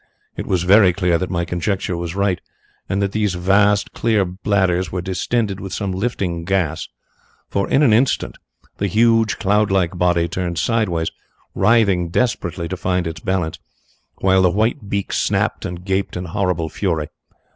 It 0.35 0.47
was 0.47 0.63
very 0.63 0.93
clear 0.93 1.19
that 1.19 1.29
my 1.29 1.45
conjecture 1.45 1.95
was 1.95 2.15
right, 2.15 2.41
and 2.89 3.03
that 3.03 3.11
these 3.11 3.35
vast, 3.35 3.91
clear 3.93 4.25
bladders 4.25 4.91
were 4.91 4.99
distended 5.03 5.59
with 5.59 5.73
some 5.73 5.91
lifting 5.91 6.43
gas, 6.43 6.87
for 7.49 7.69
in 7.69 7.83
an 7.83 7.93
instant 7.93 8.39
the 8.77 8.87
huge, 8.87 9.37
cloud 9.37 9.69
like 9.69 9.95
body 9.99 10.27
turned 10.27 10.57
sideways, 10.57 11.11
writhing 11.53 12.09
desperately 12.09 12.67
to 12.67 12.75
find 12.77 13.05
its 13.05 13.19
balance, 13.19 13.59
while 14.21 14.41
the 14.41 14.49
white 14.49 14.89
beak 14.89 15.13
snapped 15.13 15.65
and 15.65 15.85
gaped 15.85 16.17
in 16.17 16.25
horrible 16.25 16.67
fury. 16.67 17.09